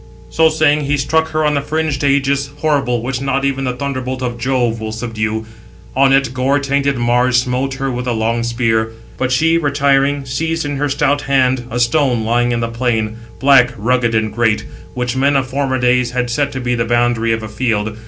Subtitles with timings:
[0.31, 4.23] So saying, he struck [her] on the fringed ægis, horrible, which not even the thunderbolt
[4.23, 5.45] of Jove will subdue;
[5.95, 8.93] on it gore tainted Mars smote her with the long spear.
[9.19, 13.75] But she, retiring, seized in her stout hand a stone lying in the plain, black,
[13.77, 17.43] rugged, and great, which men of former days had set to be the boundary of
[17.43, 17.95] a field.